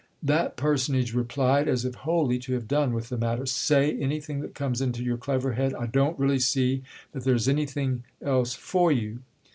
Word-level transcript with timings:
That 0.23 0.55
personage 0.57 1.13
replied 1.13 1.67
as 1.67 1.85
if 1.85 1.93
wholly 1.93 2.39
to 2.39 2.53
have 2.53 2.67
done 2.67 2.91
with 2.91 3.09
the 3.09 3.19
matter. 3.19 3.45
"Say 3.45 3.95
anything 3.99 4.39
that 4.39 4.55
comes 4.55 4.81
into 4.81 5.03
your 5.03 5.15
clever 5.17 5.53
head. 5.53 5.75
I 5.75 5.85
don't 5.85 6.17
really 6.17 6.39
see 6.39 6.81
that 7.11 7.23
there's 7.23 7.47
anything 7.47 8.03
else 8.19 8.55
for 8.55 8.91
you!" 8.91 9.19